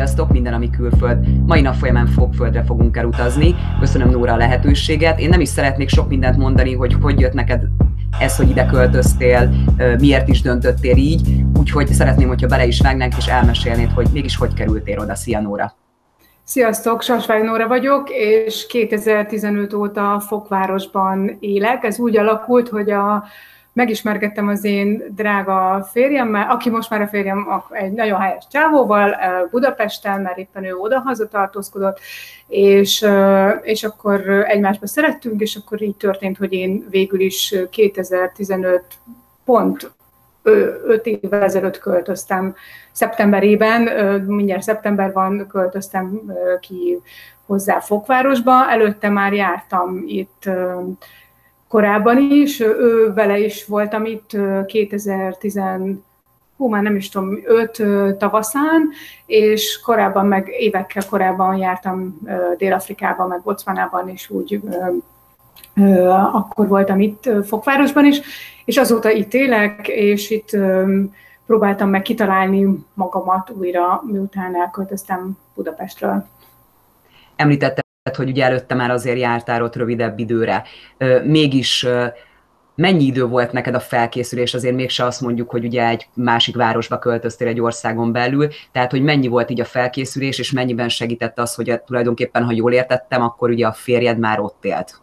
[0.00, 1.46] Sziasztok, minden, ami külföld.
[1.46, 3.54] Mai nap folyamán Fogföldre fogunk elutazni.
[3.80, 5.18] Köszönöm Nóra a lehetőséget.
[5.18, 7.62] Én nem is szeretnék sok mindent mondani, hogy hogy jött neked
[8.20, 9.50] ez, hogy ide költöztél,
[9.98, 14.54] miért is döntöttél így, úgyhogy szeretném, hogyha bele is vágnánk, és elmesélnéd, hogy mégis hogy
[14.54, 15.14] kerültél oda.
[15.14, 15.74] Szia Nóra!
[16.44, 21.84] Sziasztok, Sasvány Nóra vagyok, és 2015 óta Fokvárosban élek.
[21.84, 23.24] Ez úgy alakult, hogy a
[23.72, 29.16] megismerkedtem az én drága férjemmel, aki most már a férjem egy nagyon helyes csávóval
[29.50, 32.00] Budapesten, mert éppen ő odahaza tartózkodott,
[32.46, 33.06] és,
[33.62, 38.84] és akkor egymásba szerettünk, és akkor így történt, hogy én végül is 2015
[39.44, 39.90] pont
[40.86, 42.54] öt évvel ezelőtt költöztem
[42.92, 43.82] szeptemberében,
[44.26, 46.20] mindjárt szeptember van, költöztem
[46.60, 47.00] ki
[47.46, 50.50] hozzá Fokvárosba, előtte már jártam itt
[51.70, 55.60] korábban is, ő vele is voltam itt 2010
[56.56, 57.82] hú, már nem is tudom, öt
[58.18, 58.88] tavaszán,
[59.26, 62.18] és korábban meg évekkel korábban jártam
[62.56, 64.60] Dél-Afrikában, meg Botswanában, és úgy
[66.32, 68.20] akkor voltam itt Fokvárosban is,
[68.64, 70.56] és azóta itt élek, és itt
[71.46, 76.26] próbáltam meg kitalálni magamat újra, miután elköltöztem Budapestről.
[77.36, 77.82] Említette
[78.16, 80.64] hogy ugye előtte már azért jártál ott rövidebb időre.
[81.24, 81.86] Mégis
[82.74, 86.98] mennyi idő volt neked a felkészülés, azért mégse azt mondjuk, hogy ugye egy másik városba
[86.98, 91.54] költöztél egy országon belül, tehát hogy mennyi volt így a felkészülés, és mennyiben segített az,
[91.54, 95.00] hogy tulajdonképpen, ha jól értettem, akkor ugye a férjed már ott élt.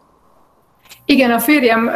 [1.04, 1.90] Igen, a férjem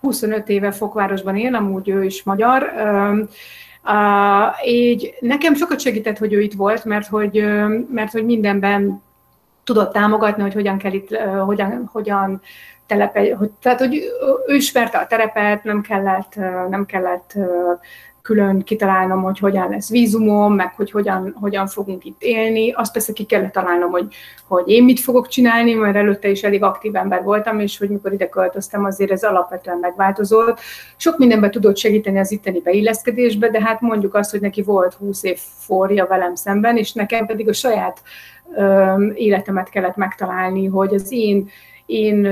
[0.00, 2.72] 25 éve Fokvárosban él, amúgy ő is magyar.
[4.66, 7.44] így nekem sokat segített, hogy ő itt volt, mert hogy,
[7.92, 9.02] mert hogy mindenben
[9.64, 12.40] tudott támogatni, hogy hogyan kell itt, hogyan, hogyan
[12.86, 13.94] telepe, hogy, tehát, hogy
[14.46, 16.34] ő ismerte a terepet, nem kellett,
[16.68, 17.34] nem kellett
[18.30, 22.72] külön kitalálnom, hogy hogyan lesz vízumom, meg hogy hogyan, hogyan fogunk itt élni.
[22.72, 24.06] Azt persze ki kellett találnom, hogy,
[24.48, 28.12] hogy én mit fogok csinálni, mert előtte is elég aktív ember voltam, és hogy mikor
[28.12, 30.60] ide költöztem, azért ez alapvetően megváltozott.
[30.96, 35.22] Sok mindenben tudott segíteni az itteni beilleszkedésbe, de hát mondjuk azt, hogy neki volt 20
[35.22, 38.02] év forja velem szemben, és nekem pedig a saját
[39.14, 41.48] életemet kellett megtalálni, hogy az én
[41.90, 42.24] én,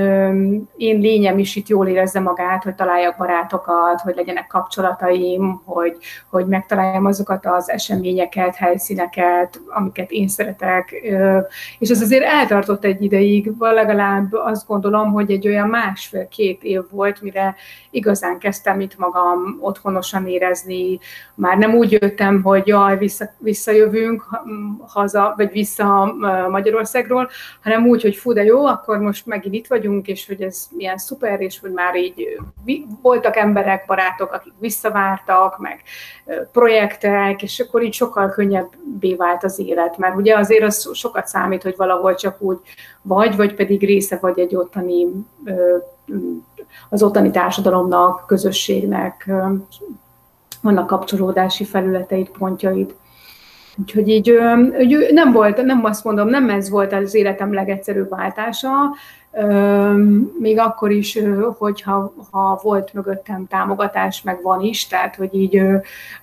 [0.77, 5.97] én lényem is itt jól érezze magát, hogy találjak barátokat, hogy legyenek kapcsolataim, hogy,
[6.29, 10.91] hogy megtaláljam azokat az eseményeket, helyszíneket, amiket én szeretek.
[11.79, 17.21] És ez azért eltartott egy ideig, legalább azt gondolom, hogy egy olyan másfél-két év volt,
[17.21, 17.55] mire
[17.91, 20.99] igazán kezdtem itt magam otthonosan érezni.
[21.35, 24.23] Már nem úgy jöttem, hogy jaj, vissza, visszajövünk
[24.87, 26.15] haza, vagy vissza
[26.49, 27.29] Magyarországról,
[27.63, 30.97] hanem úgy, hogy fú, de jó, akkor most megint itt vagyunk, és hogy ez milyen
[30.97, 32.39] szuper, és hogy már így
[33.01, 35.81] voltak emberek, barátok, akik visszavártak, meg
[36.51, 41.63] projektek, és akkor így sokkal könnyebbé vált az élet, mert ugye azért az sokat számít,
[41.63, 42.57] hogy valahol csak úgy
[43.01, 45.07] vagy, vagy pedig része vagy egy ottani
[46.89, 49.31] az ottani társadalomnak, közösségnek,
[50.61, 52.95] vannak kapcsolódási felületeit, pontjaid.
[53.77, 54.39] Úgyhogy így
[55.11, 58.71] nem volt, nem azt mondom, nem ez volt az életem legegyszerűbb váltása,
[60.39, 61.19] még akkor is,
[61.57, 65.61] hogyha ha volt mögöttem támogatás, meg van is, tehát hogy így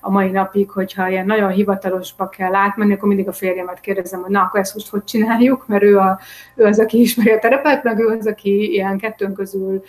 [0.00, 4.30] a mai napig, hogyha ilyen nagyon hivatalosba kell átmenni, akkor mindig a férjemet kérdezem, hogy
[4.30, 6.18] na, akkor ezt most hogy csináljuk, mert ő, a,
[6.54, 9.82] ő az, aki ismeri a terepet, meg ő az, aki ilyen kettőn közül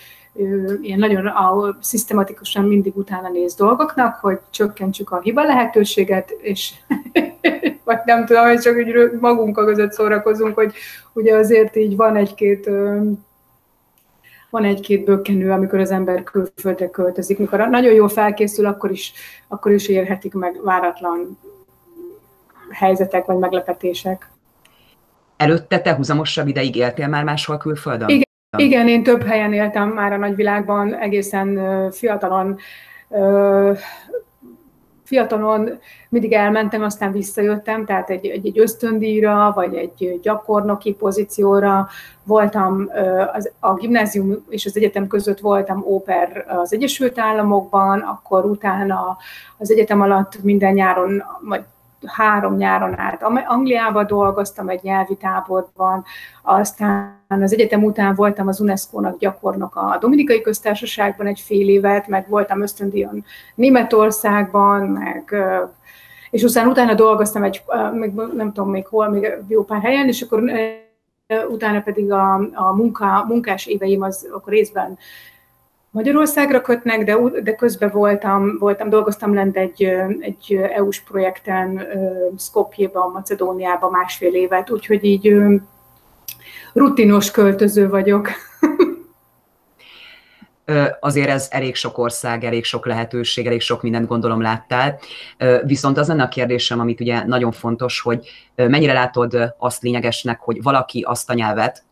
[0.82, 6.74] ilyen nagyon a, szisztematikusan mindig utána néz dolgoknak, hogy csökkentsük a hiba lehetőséget, és
[7.84, 10.74] vagy nem tudom, hogy csak úgy magunkkal között szórakozunk, hogy
[11.14, 12.70] ugye azért így van egy-két
[14.50, 17.38] van egy-két bökkenő, amikor az ember külföldre költözik.
[17.38, 19.14] Mikor nagyon jól felkészül, akkor is,
[19.48, 21.38] akkor is érhetik meg váratlan
[22.72, 24.30] helyzetek vagy meglepetések.
[25.38, 28.10] Előtte te huzamosabb ideig éltél már máshol külföldön?
[28.10, 28.27] Igen,
[28.58, 31.60] igen, én több helyen éltem már a nagyvilágban, egészen
[31.92, 32.58] fiatalon
[35.04, 35.80] fiatalon
[36.10, 41.88] mindig elmentem, aztán visszajöttem, tehát egy, egy, egy ösztöndíjra, vagy egy gyakornoki pozícióra
[42.24, 42.90] voltam,
[43.34, 49.18] az, a gimnázium és az egyetem között voltam óper az Egyesült Államokban, akkor utána
[49.58, 51.64] az egyetem alatt minden nyáron, vagy
[52.06, 53.24] három nyáron át.
[53.48, 56.04] Angliába dolgoztam egy nyelvi táborban,
[56.44, 62.30] aztán az egyetem után voltam az UNESCO-nak gyakornok a Dominikai Köztársaságban egy fél évet, meg
[62.30, 65.36] voltam ösztöndíjon Németországban, meg
[66.30, 67.64] és aztán utána dolgoztam egy,
[67.94, 70.44] még nem tudom még hol, még jó pár helyen, és akkor
[71.50, 74.98] utána pedig a, a munka, munkás éveim az akkor részben
[75.98, 79.84] Magyarországra kötnek, de, de közben voltam, voltam, dolgoztam lent egy,
[80.20, 81.88] egy EU-s projekten
[82.38, 85.36] Skopjéban, Macedóniában másfél évet, úgyhogy így
[86.74, 88.30] rutinos költöző vagyok.
[91.00, 95.00] azért ez elég sok ország, elég sok lehetőség, elég sok mindent gondolom láttál.
[95.64, 100.62] Viszont az lenne a kérdésem, amit ugye nagyon fontos, hogy mennyire látod azt lényegesnek, hogy
[100.62, 101.87] valaki azt a nyelvet,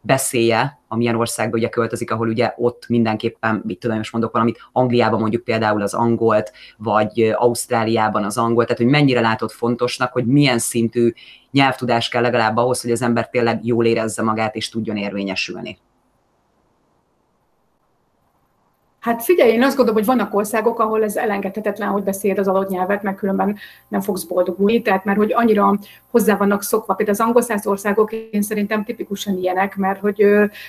[0.00, 5.20] beszélje, amilyen országba ugye költözik, ahol ugye ott mindenképpen, mit tudom, most mondok valamit, Angliában
[5.20, 10.58] mondjuk például az angolt, vagy Ausztráliában az angolt, tehát hogy mennyire látod fontosnak, hogy milyen
[10.58, 11.12] szintű
[11.50, 15.78] nyelvtudás kell legalább ahhoz, hogy az ember tényleg jól érezze magát és tudjon érvényesülni.
[19.00, 22.68] Hát figyelj, én azt gondolom, hogy vannak országok, ahol ez elengedhetetlen, hogy beszéled az adott
[22.68, 23.56] nyelvet, mert különben
[23.88, 25.78] nem fogsz boldogulni, tehát mert hogy annyira
[26.10, 26.94] hozzá vannak szokva.
[26.94, 30.26] Például az angol száz országok én szerintem tipikusan ilyenek, mert hogy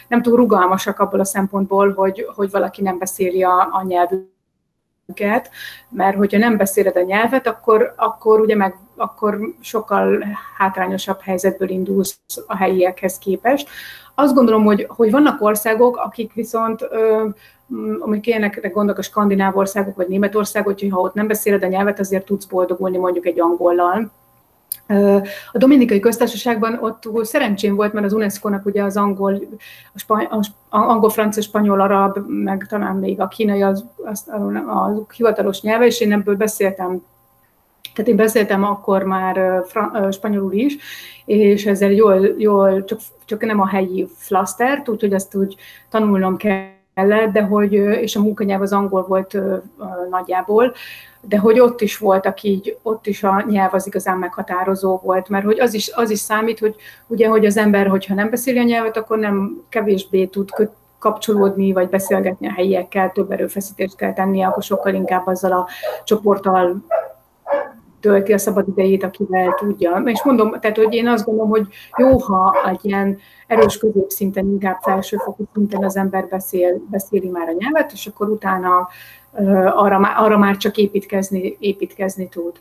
[0.08, 5.50] nem túl rugalmasak abból a szempontból, hogy, hogy valaki nem beszéli a, a nyelvüket,
[5.90, 10.26] mert hogyha nem beszéled a nyelvet, akkor, akkor ugye meg akkor sokkal
[10.58, 13.70] hátrányosabb helyzetből indulsz a helyiekhez képest.
[14.16, 16.88] Azt gondolom, hogy, hogy vannak országok, akik viszont
[18.00, 22.00] amik ilyenekre gondolok a skandináv országok vagy Németország, hogy ha ott nem beszéled a nyelvet,
[22.00, 24.12] azért tudsz boldogulni mondjuk egy angollal.
[25.52, 29.42] A Dominikai Köztársaságban ott szerencsém volt, mert az UNESCO-nak ugye az angol,
[29.94, 34.58] a spany, a angol, francia, spanyol, arab, meg talán még a kínai az, az, a,
[34.70, 37.02] a hivatalos nyelve, és én ebből beszéltem
[37.94, 40.78] tehát én beszéltem akkor már fra, spanyolul is,
[41.26, 43.00] és ezzel jól, jól csak,
[43.32, 45.56] csak nem a helyi flasztert, úgyhogy azt úgy
[45.90, 49.38] tanulnom kell mellett, de hogy, és a munkanyelv az angol volt
[50.10, 50.74] nagyjából,
[51.22, 55.46] de hogy ott is voltak így, ott is a nyelv az igazán meghatározó volt, mert
[55.46, 56.76] hogy az is, az is számít, hogy
[57.08, 60.50] ugye, hogy az ember, hogyha nem beszéli a nyelvet, akkor nem kevésbé tud
[61.00, 65.68] kapcsolódni, vagy beszélgetni a helyiekkel, több erőfeszítést kell tennie, akkor sokkal inkább azzal a
[66.04, 66.84] csoporttal
[68.02, 70.02] tölti a szabad idejét, akivel tudja.
[70.06, 71.68] És mondom, tehát, hogy én azt gondolom, hogy
[71.98, 73.18] jó, ha egy ilyen
[73.48, 78.88] erős középszinten, inkább felsőfokú szinten az ember beszél, beszéli már a nyelvet, és akkor utána
[79.76, 82.54] arra, arra már csak építkezni, építkezni tud.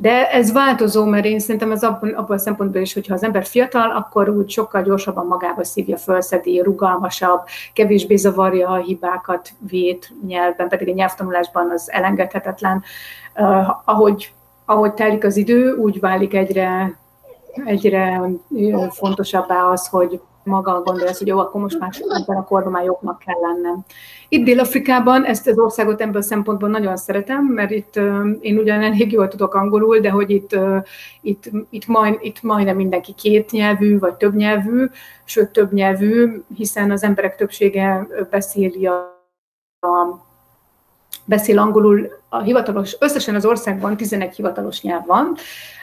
[0.00, 3.44] De ez változó, mert én szerintem ez abban, abban a szempontból is, hogyha az ember
[3.44, 7.40] fiatal, akkor úgy sokkal gyorsabban magába szívja, fölszedi, rugalmasabb,
[7.72, 12.82] kevésbé zavarja a hibákat, vét nyelvben, pedig a nyelvtanulásban az elengedhetetlen.
[13.34, 14.32] Uh, ahogy,
[14.64, 16.98] ahogy telik az idő, úgy válik egyre,
[17.64, 18.20] egyre
[18.90, 23.18] fontosabbá az, hogy maga gondolja, hogy jó, akkor most már ebben a korban már jobbnak
[23.18, 23.84] kell lennem.
[24.28, 27.96] Itt Dél-Afrikában ezt az országot ebből a szempontból nagyon szeretem, mert itt
[28.40, 30.56] én ugyan elég jól tudok angolul, de hogy itt,
[31.20, 34.86] itt, itt, majd, itt majdnem mindenki két nyelvű, vagy több nyelvű,
[35.24, 38.94] sőt több nyelvű, hiszen az emberek többsége beszéli a,
[39.80, 40.26] a
[41.24, 45.34] beszél angolul, a hivatalos, összesen az országban 11 hivatalos nyelv van.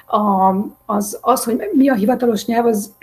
[0.07, 2.93] A, az, az, hogy mi a hivatalos nyelv, az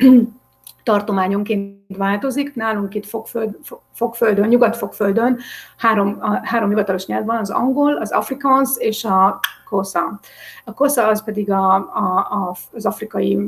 [0.83, 2.55] tartományonként változik.
[2.55, 3.57] Nálunk itt Fogföld,
[3.93, 5.39] Fogföldön, Nyugat-Fogföldön
[5.77, 10.21] három, három hivatalos nyelv van, az angol, az afrikaans és a kosza.
[10.65, 13.39] A kosza az pedig a, a, a, az afrikai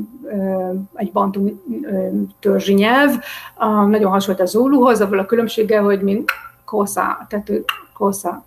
[0.93, 1.61] egy bantu
[2.39, 3.11] törzsi nyelv,
[3.87, 6.31] nagyon hasonlít a zuluhoz, avval a különbséggel, hogy mint
[6.65, 7.51] kosza, tehát
[7.93, 8.43] kosza,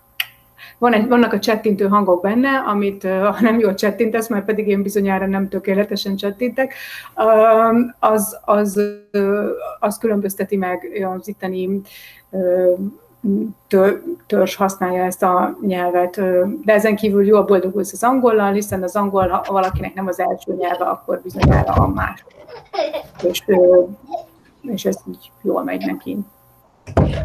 [0.77, 4.81] van egy, vannak a csettintő hangok benne, amit ha nem jól csettintesz, mert pedig én
[4.81, 6.73] bizonyára nem tökéletesen csettintek,
[7.99, 8.81] az, az,
[9.79, 11.81] az különbözteti meg az itteni
[14.27, 16.21] törzs használja ezt a nyelvet,
[16.63, 20.55] de ezen kívül jól boldogulsz az angollal, hiszen az angol, ha valakinek nem az első
[20.55, 22.25] nyelve, akkor bizonyára a más.
[23.23, 23.43] És,
[24.61, 26.17] és ez így jól megy neki.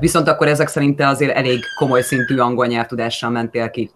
[0.01, 3.91] Viszont akkor ezek szerint te azért elég komoly szintű angol nyelvtudással mentél ki.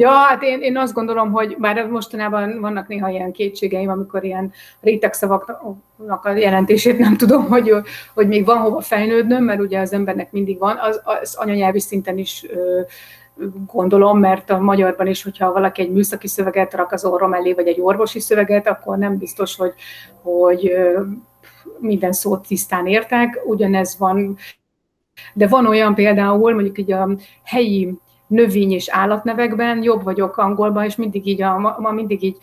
[0.00, 4.52] Ja, hát én, én azt gondolom, hogy bár mostanában vannak néha ilyen kétségeim, amikor ilyen
[4.80, 7.72] rétegszavaknak a jelentését nem tudom, hogy,
[8.14, 12.18] hogy még van hova fejlődnöm, mert ugye az embernek mindig van, az, az anyanyelvi szinten
[12.18, 12.80] is ö,
[13.66, 17.66] gondolom, mert a magyarban is, hogyha valaki egy műszaki szöveget rak az orrom elé, vagy
[17.66, 19.74] egy orvosi szöveget, akkor nem biztos, hogy,
[20.22, 20.72] hogy
[21.78, 23.40] minden szót tisztán értek.
[23.44, 24.36] Ugyanez van
[25.34, 27.08] de van olyan például, mondjuk így a
[27.44, 32.36] helyi növény és állatnevekben jobb vagyok angolban, és mindig így, a, ma mindig így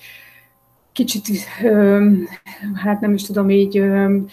[0.98, 1.28] kicsit,
[2.84, 3.84] hát nem is tudom, így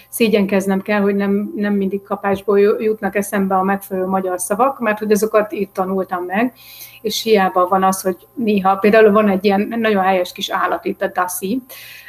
[0.09, 5.13] szégyenkeznem kell, hogy nem, nem mindig kapásból jutnak eszembe a megfelelő magyar szavak, mert hogy
[5.13, 6.53] azokat itt tanultam meg,
[7.01, 11.03] és hiába van az, hogy néha, például van egy ilyen nagyon helyes kis állat itt,
[11.03, 11.63] a daszi,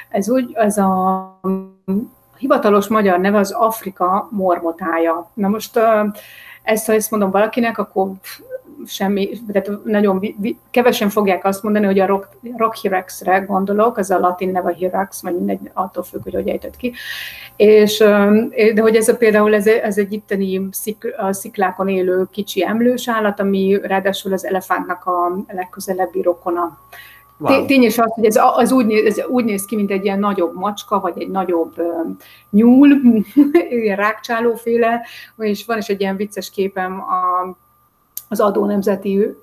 [0.10, 1.39] ez úgy, ez a
[2.36, 5.30] a hivatalos magyar neve az Afrika mormotája.
[5.34, 5.80] Na most
[6.63, 8.12] ezt, ha ezt mondom valakinek, akkor
[8.86, 10.36] semmi, tehát nagyon
[10.72, 12.27] kevesen fogják azt mondani, hogy a rock,
[12.58, 16.94] rock gondolok, az a latin neve Hirax, vagy mindegy, attól függ, hogy hogy ejtett ki.
[17.56, 17.98] És,
[18.74, 23.39] de hogy ez a, például ez, ez egy itteni szik, sziklákon élő kicsi emlős állat,
[23.39, 26.77] ami ráadásul az elefántnak a legközelebbi rokona.
[27.38, 27.65] Wow.
[27.65, 30.20] Tény is az, hogy ez, az úgy, néz, ez úgy néz ki, mint egy ilyen
[30.20, 32.15] nagyobb macska, vagy egy nagyobb uh,
[32.50, 32.89] nyúl,
[33.70, 35.06] ilyen rákcsálóféle,
[35.38, 37.56] és van is egy ilyen vicces képem a,
[38.30, 39.36] az Adó Nemzeti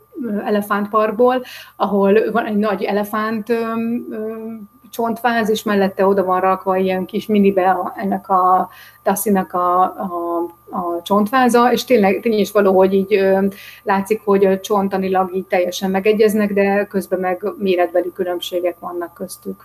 [0.44, 1.42] Elefántparkból,
[1.76, 7.26] ahol van egy nagy elefánt um, um, csontváz, és mellette oda van rakva ilyen kis
[7.26, 8.68] minibe a, ennek a
[9.02, 13.46] Dasszinak a, a, a csontváza, és tényleg, tényleg is való, hogy így ö,
[13.82, 19.64] látszik, hogy a csontanilag így teljesen megegyeznek, de közben meg méretbeli különbségek vannak köztük.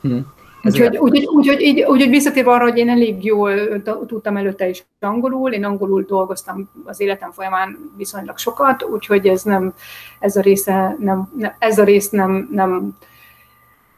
[0.00, 0.32] Hmm.
[0.64, 4.84] Úgyhogy, úgy, úgy, úgy, így, úgy, visszatérve arra, hogy én elég jól tudtam előtte is
[5.00, 9.74] angolul, én angolul dolgoztam az életem folyamán viszonylag sokat, úgyhogy ez nem,
[10.20, 12.96] ez a része nem, ez a rész nem, nem,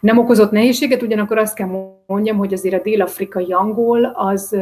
[0.00, 1.68] nem okozott nehézséget, ugyanakkor azt kell
[2.06, 4.56] mondjam, hogy azért a dél-afrikai angol az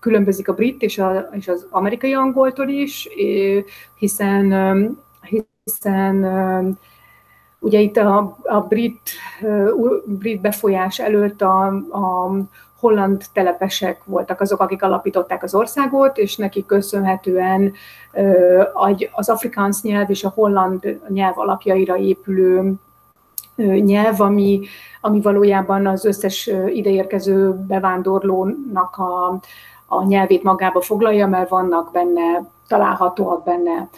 [0.00, 3.08] különbözik a brit és, a, és az amerikai angoltól is,
[3.98, 4.54] hiszen,
[5.64, 6.24] hiszen
[7.58, 9.10] ugye itt a, a brit,
[10.04, 12.30] brit befolyás előtt a, a
[12.80, 17.72] holland telepesek voltak azok, akik alapították az országot, és nekik köszönhetően
[19.12, 22.72] az afrikáns nyelv és a holland nyelv alapjaira épülő
[23.64, 24.60] nyelv, ami,
[25.00, 29.40] ami valójában az összes ideérkező bevándorlónak a,
[29.86, 33.88] a nyelvét magába foglalja, mert vannak benne, találhatóak benne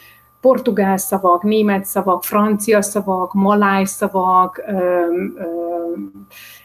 [0.41, 4.63] portugál szavak, német szavak, francia szavak, maláj szavak,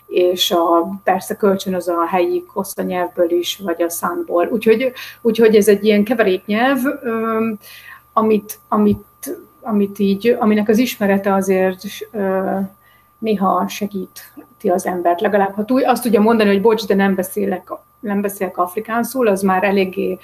[0.07, 4.47] és a, persze kölcsönöz a helyi koszta nyelvből is, vagy a szánból.
[4.51, 6.79] Úgyhogy, úgyhogy ez egy ilyen keveréknyelv,
[8.13, 11.83] amit, amit, amit így, aminek az ismerete azért
[13.23, 15.21] néha segíti az embert.
[15.21, 19.41] Legalább, ha túl, azt tudja mondani, hogy bocs, de nem beszélek, nem beszélek afrikánszul, az
[19.41, 20.17] már eléggé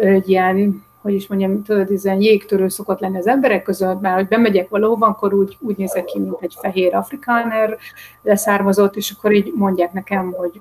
[0.00, 4.14] egy ilyen, hogy is mondjam, tudod, ez ilyen jégtörő szokott lenni az emberek között, mert
[4.14, 7.76] hogy bemegyek valahova, akkor úgy, úgy nézek ki, mint egy fehér afrikáner
[8.22, 10.60] leszármazott, és akkor így mondják nekem, hogy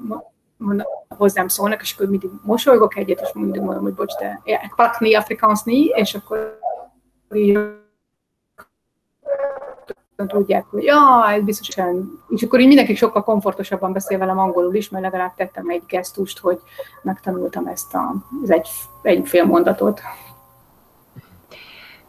[1.07, 4.41] hozzám szólnak, és akkor mindig mosolygok egyet, és mindig mondom, hogy bocs, de
[4.75, 6.59] pakni afrikánszni, és akkor
[7.33, 7.59] így
[10.27, 14.89] tudják, hogy ja, ez biztosan, és akkor így mindenki sokkal komfortosabban beszél velem angolul is,
[14.89, 16.59] mert legalább tettem egy gesztust, hogy
[17.01, 18.69] megtanultam ezt a, az egy,
[19.01, 20.01] egy fél mondatot.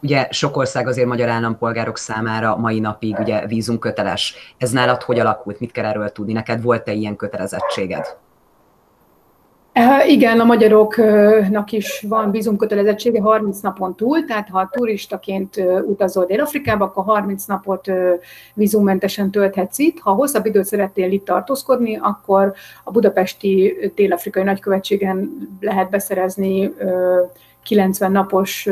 [0.01, 4.55] Ugye sok ország azért magyar állampolgárok számára mai napig ugye vízumköteles.
[4.59, 5.61] Ez nálad hogy alakult?
[5.61, 6.33] Mit kell erről tudni?
[6.33, 8.17] Neked volt-e ilyen kötelezettséged?
[10.07, 17.05] Igen, a magyaroknak is van vízumkötelezettsége 30 napon túl, tehát ha turistaként utazol Dél-Afrikába, akkor
[17.05, 17.91] 30 napot
[18.55, 19.99] vízummentesen tölthetsz itt.
[19.99, 22.53] Ha hosszabb időt szeretnél itt tartózkodni, akkor
[22.85, 26.75] a budapesti dél-afrikai nagykövetségen lehet beszerezni
[27.63, 28.69] 90 napos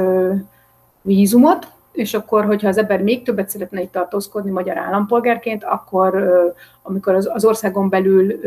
[1.02, 6.32] vízumot, és akkor, hogyha az ember még többet szeretne itt tartózkodni magyar állampolgárként, akkor
[6.82, 8.40] amikor az, az országon belül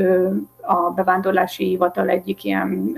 [0.61, 2.97] a bevándorlási hivatal egyik ilyen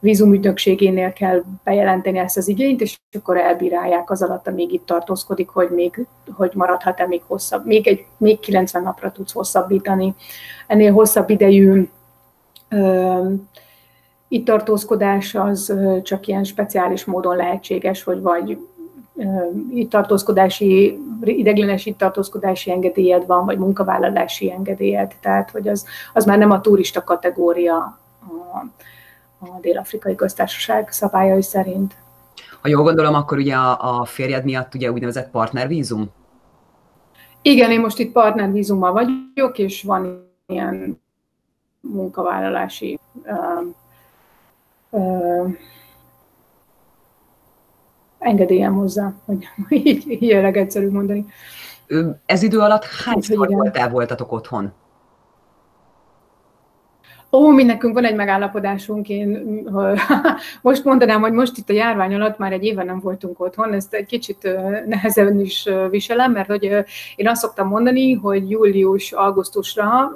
[0.00, 5.70] vízumügynökségénél kell bejelenteni ezt az igényt, és akkor elbírálják az alatt, amíg itt tartózkodik, hogy
[5.70, 6.06] még
[6.36, 10.14] hogy maradhat-e még hosszabb, még, egy, még 90 napra tudsz hosszabbítani.
[10.66, 11.88] Ennél hosszabb idejű
[12.68, 13.28] ö,
[14.28, 18.58] itt tartózkodás az csak ilyen speciális módon lehetséges, hogy vagy
[19.70, 26.38] itt tartózkodási, ideglenes itt tartózkodási engedélyed van, vagy munkavállalási engedélyed, tehát hogy az, az már
[26.38, 28.58] nem a turista kategória a,
[29.38, 31.94] a Dél-Afrikai Köztársaság szabályai szerint.
[32.62, 36.10] Ha jól gondolom, akkor ugye a, a férjed miatt ugye úgynevezett partnervízum?
[37.42, 41.00] Igen, én most itt partnervízummal vagyok, és van ilyen
[41.80, 43.66] munkavállalási uh,
[44.90, 45.50] uh,
[48.20, 49.48] engedélyem hozzá, hogy
[49.84, 51.26] így, így a legegyszerűbb mondani.
[52.26, 54.72] Ez idő alatt hányszor voltál, voltatok otthon?
[57.32, 59.60] Ó, mi nekünk van egy megállapodásunk, én
[60.62, 63.94] most mondanám, hogy most itt a járvány alatt már egy éve nem voltunk otthon, ezt
[63.94, 64.48] egy kicsit
[64.86, 66.64] nehezen is viselem, mert hogy
[67.16, 70.12] én azt szoktam mondani, hogy július-augusztusra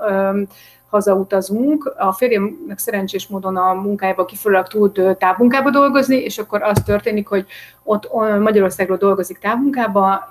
[0.94, 1.94] hazautazunk.
[1.98, 7.46] A férjemnek szerencsés módon a munkájába kifolyólag tud távmunkába dolgozni, és akkor az történik, hogy
[7.82, 8.10] ott
[8.40, 10.28] Magyarországról dolgozik távmunkába,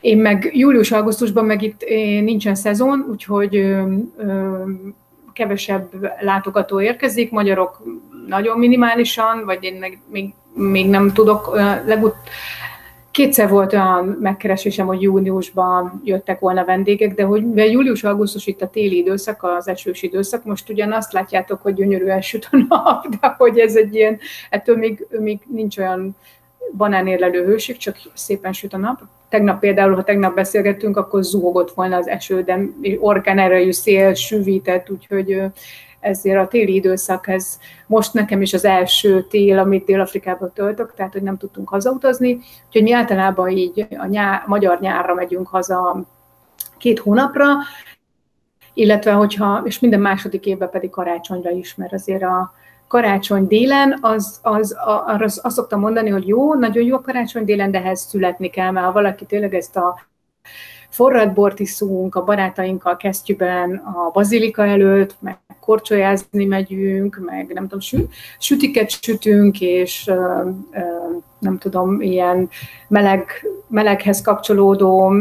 [0.00, 1.84] én meg július-augusztusban meg itt
[2.22, 3.76] nincsen szezon, úgyhogy
[5.32, 5.88] kevesebb
[6.20, 7.82] látogató érkezik, magyarok
[8.26, 12.14] nagyon minimálisan, vagy én még, még nem tudok, legut,
[13.20, 18.70] Kétszer volt olyan megkeresésem, hogy júniusban jöttek volna vendégek, de hogy mivel július-augusztus itt a
[18.70, 23.34] téli időszak, az esős időszak, most ugyan azt látjátok, hogy gyönyörűen süt a nap, de
[23.38, 24.18] hogy ez egy ilyen,
[24.50, 26.16] ettől még, még nincs olyan
[26.76, 29.00] banánérlelő hőség, csak szépen süt a nap.
[29.28, 32.58] Tegnap például, ha tegnap beszélgettünk, akkor zuhogott volna az eső, de
[32.98, 35.42] orkán erejű szél süvített, úgyhogy
[36.00, 41.12] ezért a téli időszak, ez most nekem is az első tél, amit Dél-Afrikában töltök, tehát
[41.12, 46.04] hogy nem tudtunk hazautazni, úgyhogy mi általában így a nyár, magyar nyárra megyünk haza
[46.78, 47.46] két hónapra,
[48.74, 52.52] illetve hogyha, és minden második évben pedig karácsonyra is, mert azért a
[52.88, 57.44] karácsony délen, az, az, az, az azt szoktam mondani, hogy jó, nagyon jó a karácsony
[57.44, 60.00] délen, de ehhez születni kell, mert ha valaki tényleg ezt a
[60.88, 65.38] forrad bort iszunk a barátainkkal kesztyűben a bazilika előtt, meg
[65.70, 68.08] korcsolyázni megyünk, meg nem tudom, sü-
[68.38, 70.10] sütiket sütünk, és
[71.38, 72.48] nem tudom, ilyen
[72.88, 73.24] meleg,
[73.68, 75.14] meleghez kapcsolódó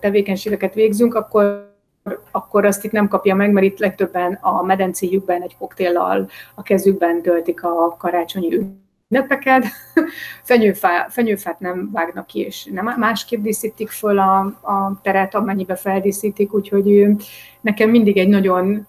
[0.00, 1.74] tevékenységeket végzünk, akkor
[2.30, 7.22] akkor azt itt nem kapja meg, mert itt legtöbben a medencéjükben egy koktéllal a kezükben
[7.22, 8.66] töltik a karácsonyi
[9.08, 9.64] ünnepeket.
[10.42, 16.54] Fenyőfá, fenyőfát nem vágnak ki, és nem másképp díszítik föl a, a teret, amennyibe feldíszítik,
[16.54, 17.06] úgyhogy
[17.60, 18.86] nekem mindig egy nagyon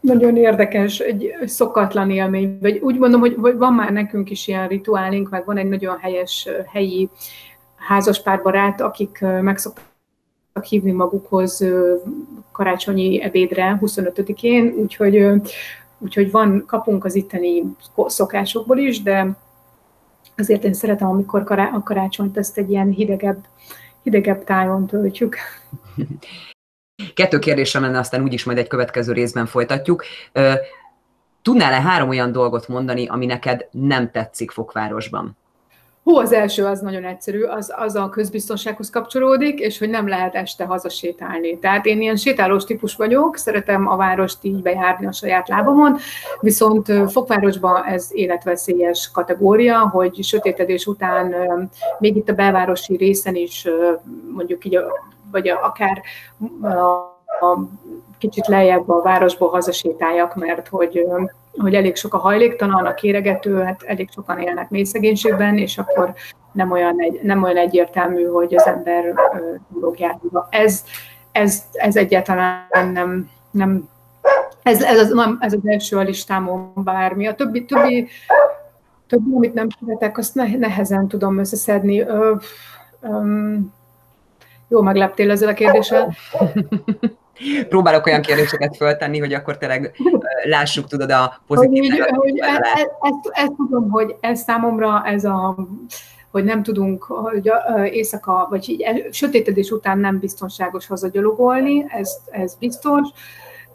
[0.00, 5.30] nagyon érdekes, egy szokatlan élmény, vagy úgy mondom, hogy van már nekünk is ilyen rituálink,
[5.30, 7.08] meg van egy nagyon helyes helyi
[7.76, 11.64] házaspárbarát, akik megszoktak hívni magukhoz
[12.52, 15.26] karácsonyi ebédre 25-én, úgyhogy,
[15.98, 17.62] úgyhogy van, kapunk az itteni
[18.06, 19.36] szokásokból is, de
[20.36, 23.44] azért én szeretem, amikor kará- a karácsonyt ezt egy ilyen hidegebb,
[24.02, 25.36] hidegebb tájon töltjük.
[27.14, 30.04] Kettő kérdésem lenne, aztán úgyis majd egy következő részben folytatjuk.
[31.42, 35.38] Tudnál-e három olyan dolgot mondani, ami neked nem tetszik Fokvárosban?
[36.04, 40.34] Hú, az első az nagyon egyszerű, az, az a közbiztonsághoz kapcsolódik, és hogy nem lehet
[40.34, 41.58] este hazasétálni.
[41.58, 45.96] Tehát én ilyen sétálós típus vagyok, szeretem a várost így bejárni a saját lábamon,
[46.40, 51.34] viszont Fokvárosban ez életveszélyes kategória, hogy sötétedés után
[51.98, 53.66] még itt a belvárosi részen is
[54.34, 54.78] mondjuk így,
[55.32, 56.02] vagy akár
[56.62, 57.18] a
[58.18, 61.06] kicsit lejjebb a városból hazasétáljak, mert hogy,
[61.56, 66.14] hogy elég sok a hajléktalan, a kéregető, hát elég sokan élnek mély szegénységben, és akkor
[66.52, 69.14] nem olyan, egy, nem olyan egyértelmű, hogy az ember
[69.72, 70.28] tudok járni.
[70.50, 70.84] Ez,
[71.32, 73.88] ez, ez egyáltalán nem, nem
[74.62, 77.26] ez, ez, az, nem, ez az első a listámon bármi.
[77.26, 78.08] A többi, többi,
[79.06, 82.00] többi amit nem szeretek, azt nehezen tudom összeszedni.
[82.00, 82.34] Ö,
[83.00, 83.54] ö,
[84.70, 86.14] jó megleptél ezzel a kérdéssel.
[87.68, 89.96] Próbálok olyan kérdéseket föltenni, hogy akkor tényleg
[90.44, 91.92] lássuk, tudod, a pozitív.
[91.92, 95.56] Hogy, hogy e, e, ezt, ezt tudom, hogy ez számomra ez a
[96.30, 97.50] hogy nem tudunk hogy
[97.84, 103.08] éjszaka, vagy így sötétedés után nem biztonságos hazagyalogolni, ez, ez biztos.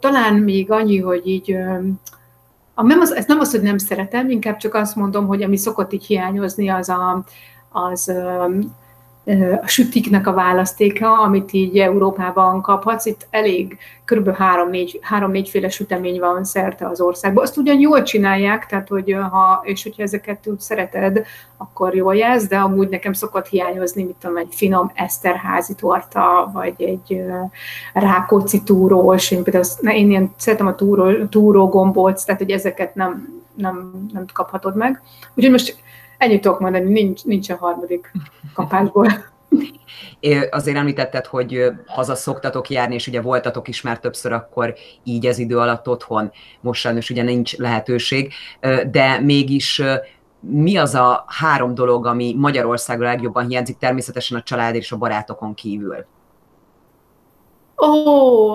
[0.00, 1.56] Talán még annyi, hogy így
[2.74, 5.56] a, nem az, ez nem az, hogy nem szeretem, inkább csak azt mondom, hogy ami
[5.56, 7.24] szokott így hiányozni, az a,
[7.70, 8.12] az
[9.62, 13.06] a sütiknek a választéka, amit így Európában kaphatsz.
[13.06, 14.36] Itt elég, kb.
[14.36, 17.44] három-négy, három-négy féle sütemény van szerte az országban.
[17.44, 21.24] Azt ugyan jól csinálják, tehát hogy ha, és hogyha ezeket úgy szereted,
[21.56, 26.74] akkor jól jelz, de amúgy nekem szokott hiányozni, mit tudom, egy finom eszterházi torta, vagy
[26.82, 27.22] egy
[27.92, 33.42] rákóczi túrós, én például én ilyen szeretem a túró, túró gombolc, tehát hogy ezeket nem,
[33.54, 35.02] nem, nem kaphatod meg.
[35.34, 35.84] Úgyhogy most
[36.18, 38.12] Ennyit tudok mondani, nincs, nincs a harmadik
[38.54, 39.08] kapásból.
[40.50, 44.74] Azért említetted, hogy haza szoktatok járni, és ugye voltatok is már többször akkor
[45.04, 46.32] így ez idő alatt otthon.
[46.60, 48.32] Most sajnos ugye nincs lehetőség,
[48.90, 49.82] de mégis
[50.40, 55.54] mi az a három dolog, ami Magyarországon legjobban hiányzik, természetesen a család és a barátokon
[55.54, 56.06] kívül?
[57.86, 58.54] Ó,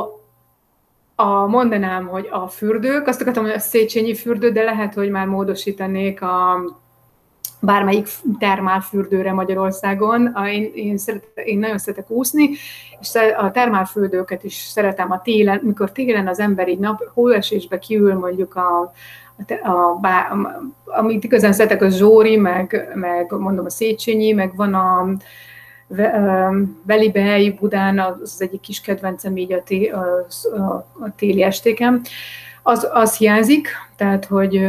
[1.16, 5.28] a, mondanám, hogy a fürdők, azt akartam, hogy a Széchenyi fürdő, de lehet, hogy már
[5.28, 6.64] módosítanék a
[7.62, 8.08] bármelyik
[8.40, 10.36] termálfürdőre Magyarországon.
[10.52, 12.50] Én, én, szeret, én nagyon szeretek úszni,
[13.00, 18.14] és a termálfürdőket is szeretem a télen, mikor télen az ember így nap hóesésbe kiül
[18.14, 18.94] mondjuk a,
[19.64, 24.74] a, a, a, amit igazán szeretek, a Zsóri, meg, meg mondom a Széchenyi, meg van
[24.74, 25.08] a
[26.86, 30.60] Velibe, Budán, az, az egyik kis kedvencem így a, té, a, a,
[31.00, 32.02] a téli estéken.
[32.64, 34.68] Az, az hiányzik, tehát hogy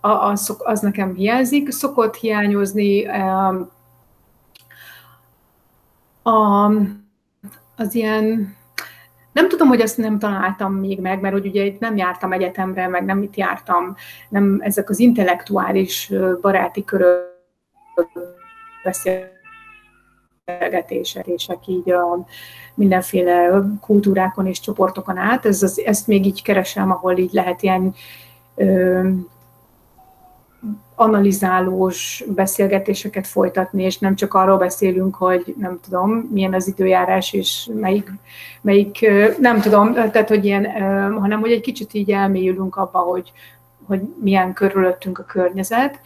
[0.00, 1.70] az, az nekem hiányzik.
[1.70, 3.06] Szokott hiányozni
[6.22, 6.66] a,
[7.76, 8.58] az ilyen
[9.32, 12.88] nem tudom, hogy ezt nem találtam még meg, mert hogy ugye itt nem jártam egyetemre,
[12.88, 13.96] meg nem itt jártam,
[14.28, 17.28] nem ezek az intellektuális baráti körök
[20.44, 22.26] beszélgetések, így a
[22.74, 25.46] mindenféle kultúrákon és csoportokon át.
[25.46, 27.94] Ez az, ezt még így keresem, ahol így lehet ilyen
[28.54, 29.08] ö,
[30.94, 37.70] analizálós beszélgetéseket folytatni, és nem csak arról beszélünk, hogy nem tudom, milyen az időjárás, és
[37.74, 38.12] melyik,
[38.60, 40.70] melyik nem tudom, tehát, hogy ilyen,
[41.20, 43.32] hanem hogy egy kicsit így elmélyülünk abba, hogy,
[43.86, 46.00] hogy milyen körülöttünk a környezet,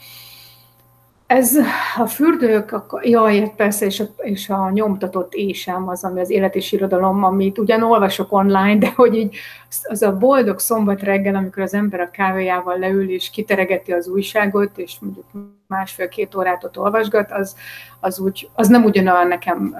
[1.26, 1.56] ez
[1.96, 6.54] a fürdők, a, jaj, persze, és a, és a nyomtatott ésem az, ami az élet
[6.54, 9.36] és irodalom, amit ugyan olvasok online, de hogy így
[9.82, 14.78] az a boldog szombat reggel, amikor az ember a kávéjával leül és kiteregeti az újságot,
[14.78, 15.26] és mondjuk
[15.66, 17.56] másfél-két órát ott olvasgat, az,
[18.00, 19.76] az, úgy, az nem ugyanolyan nekem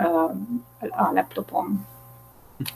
[0.81, 1.87] a laptopom.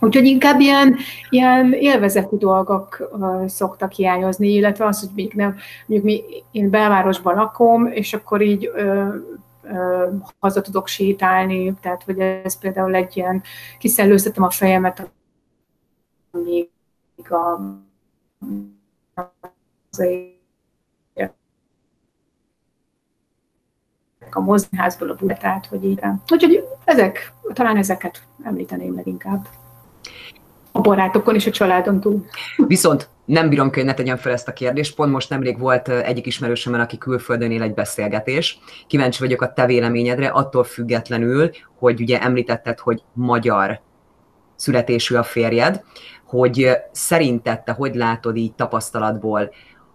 [0.01, 0.97] Úgyhogy inkább ilyen,
[1.31, 7.35] ilyen élvezeti dolgok uh, szoktak hiányozni, illetve az, hogy még nem, mondjuk mi, én belvárosban
[7.35, 9.15] lakom, és akkor így uh,
[9.63, 13.43] uh, haza tudok sétálni, tehát hogy ez például egy ilyen,
[13.79, 15.11] kiszellőztetem a fejemet,
[16.31, 16.69] még
[17.29, 17.61] a,
[24.31, 26.01] a mozdonyházból a budát, hogy így.
[26.33, 29.49] Úgyhogy ezek, talán ezeket említeném leginkább
[30.73, 32.25] a barátokon és a családon túl.
[32.57, 34.95] Viszont nem bírom hogy ne tegyem fel ezt a kérdést.
[34.95, 38.59] Pont most nemrég volt egyik ismerősömmel, aki külföldön él egy beszélgetés.
[38.87, 43.81] Kíváncsi vagyok a te véleményedre, attól függetlenül, hogy ugye említetted, hogy magyar
[44.57, 45.83] születésű a férjed,
[46.25, 49.51] hogy szerinted te hogy látod így tapasztalatból,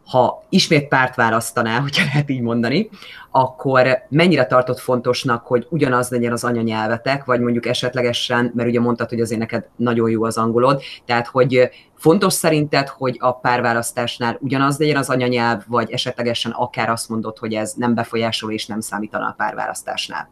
[0.05, 2.89] ha ismét párt választanál, hogyha lehet így mondani,
[3.31, 9.09] akkor mennyire tartott fontosnak, hogy ugyanaz legyen az anyanyelvetek, vagy mondjuk esetlegesen, mert ugye mondtad,
[9.09, 14.77] hogy azért neked nagyon jó az angolod, tehát hogy fontos szerinted, hogy a párválasztásnál ugyanaz
[14.77, 19.27] legyen az anyanyelv, vagy esetlegesen akár azt mondod, hogy ez nem befolyásol és nem számítana
[19.27, 20.29] a párválasztásnál?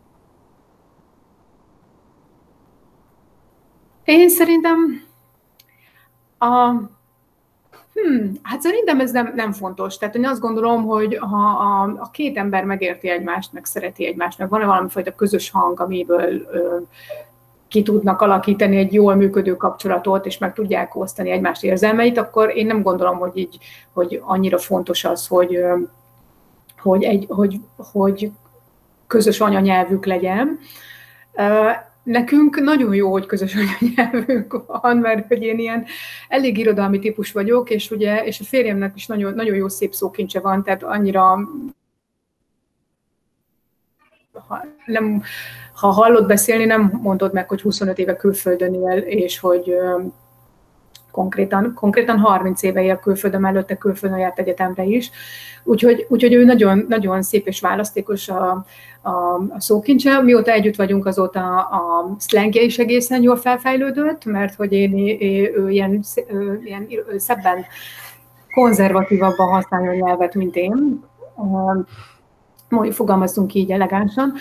[4.03, 4.77] Én szerintem
[6.39, 6.73] a
[7.93, 9.97] Hmm, hát szerintem ez nem, nem fontos.
[9.97, 14.37] Tehát én azt gondolom, hogy ha a, a két ember megérti egymást, meg szereti egymást,
[14.37, 16.77] meg van-e valami fajta közös hang, amiből ö,
[17.67, 22.65] ki tudnak alakítani egy jól működő kapcsolatot, és meg tudják osztani egymást érzelmeit, akkor én
[22.65, 23.57] nem gondolom, hogy így,
[23.93, 25.59] hogy annyira fontos az, hogy,
[26.77, 27.59] hogy, egy, hogy,
[27.91, 28.31] hogy
[29.07, 30.59] közös anyanyelvük legyen.
[32.03, 35.85] Nekünk nagyon jó, hogy közös anyanyelvünk van, mert hogy én ilyen
[36.27, 40.39] elég irodalmi típus vagyok, és ugye, és a férjemnek is nagyon, nagyon jó szép szókincse
[40.39, 41.37] van, tehát annyira
[44.47, 45.23] ha, nem,
[45.73, 49.75] ha hallod beszélni, nem mondod meg, hogy 25 éve külföldön él, és hogy
[51.11, 55.11] konkrétan, konkrétan 30 éve él külföldön, előtte külföldön járt egyetemre is.
[55.63, 58.65] Úgyhogy, úgyhogy ő nagyon, nagyon szép és választékos a,
[59.01, 59.09] a,
[59.49, 60.21] a szókincse.
[60.21, 65.69] Mióta együtt vagyunk, azóta a szlengje is egészen jól felfejlődött, mert hogy én, én ő
[65.69, 67.65] ilyen, ő, ilyen ő szebben
[68.53, 71.03] konzervatívabban használja a nyelvet, mint én.
[72.69, 74.33] Mondjuk fogalmazunk így elegánsan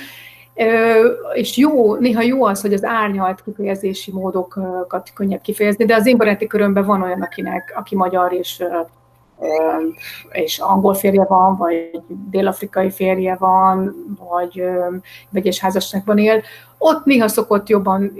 [1.34, 6.16] és jó, néha jó az, hogy az árnyalt kifejezési módokat könnyebb kifejezni, de az én
[6.16, 8.64] baráti körömben van olyan, akinek, aki magyar és,
[10.30, 13.94] és angol férje van, vagy dél-afrikai férje van,
[14.30, 14.62] vagy
[15.30, 16.42] vegyes házasságban él.
[16.78, 18.12] Ott néha szokott jobban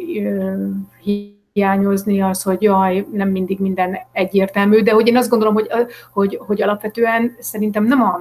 [1.53, 5.69] hiányozni az, hogy jaj, nem mindig minden egyértelmű, de hogy én azt gondolom, hogy,
[6.13, 8.21] hogy, hogy alapvetően szerintem nem a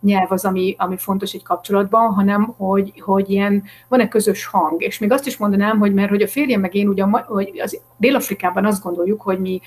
[0.00, 4.82] nyelv az, ami, ami fontos egy kapcsolatban, hanem hogy, hogy ilyen van-e közös hang.
[4.82, 7.80] És még azt is mondanám, hogy mert hogy a férjem meg én ugyan, hogy az
[7.96, 9.60] Dél-Afrikában azt gondoljuk, hogy mi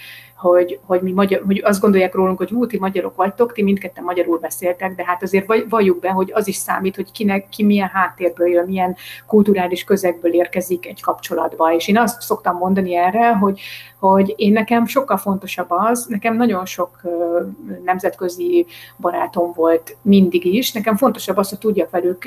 [0.50, 4.04] hogy, hogy mi magyar, hogy azt gondolják rólunk, hogy hú, ti magyarok vagytok, ti mindketten
[4.04, 7.88] magyarul beszéltek, de hát azért valljuk be, hogy az is számít, hogy kinek, ki milyen
[7.88, 8.96] háttérből jön, milyen
[9.28, 11.74] kulturális közegből érkezik egy kapcsolatba.
[11.74, 13.60] És én azt szoktam mondani erre, hogy,
[14.00, 17.02] hogy én nekem sokkal fontosabb az, nekem nagyon sok
[17.84, 18.66] nemzetközi
[18.98, 22.26] barátom volt mindig is, nekem fontosabb az, hogy tudjak velük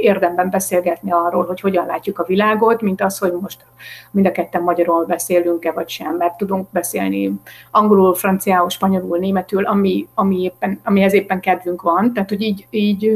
[0.00, 3.64] érdemben beszélgetni arról, hogy hogyan látjuk a világot, mint az, hogy most
[4.10, 7.32] mind a ketten magyarul beszélünk-e vagy sem, mert tudunk beszélni
[7.70, 12.12] angolul, franciául, spanyolul, németül, ami, ami éppen, amihez éppen kedvünk van.
[12.12, 13.12] Tehát, hogy így, így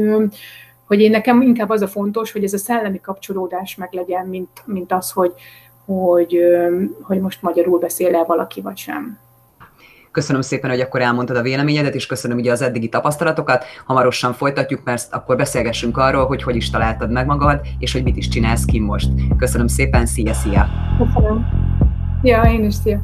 [0.89, 4.91] hogy én nekem inkább az a fontos, hogy ez a szellemi kapcsolódás meglegyen, mint, mint
[4.91, 5.33] az, hogy,
[5.85, 6.39] hogy,
[7.01, 9.17] hogy most magyarul beszél-e valaki, vagy sem.
[10.11, 13.65] Köszönöm szépen, hogy akkor elmondtad a véleményedet, és köszönöm ugye az eddigi tapasztalatokat.
[13.85, 18.17] Hamarosan folytatjuk, mert akkor beszélgessünk arról, hogy hogy is találtad meg magad, és hogy mit
[18.17, 19.09] is csinálsz ki most.
[19.37, 20.67] Köszönöm szépen, szia, szia!
[20.97, 21.45] Köszönöm.
[22.23, 23.01] Ja, én is, szia!